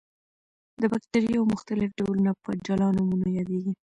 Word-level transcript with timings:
د 0.81 0.83
باکتریاوو 0.91 1.51
مختلف 1.53 1.89
ډولونه 1.99 2.31
په 2.43 2.49
جلا 2.65 2.87
نومونو 2.97 3.27
یادیږي. 3.37 3.73